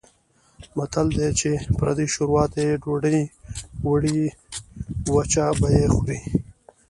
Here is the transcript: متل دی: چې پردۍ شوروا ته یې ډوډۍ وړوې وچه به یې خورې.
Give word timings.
متل 0.77 1.07
دی: 1.17 1.29
چې 1.39 1.49
پردۍ 1.77 2.07
شوروا 2.15 2.43
ته 2.53 2.59
یې 2.67 2.73
ډوډۍ 2.83 3.19
وړوې 3.87 4.25
وچه 5.13 5.45
به 5.59 5.67
یې 5.77 5.85
خورې. 5.93 6.17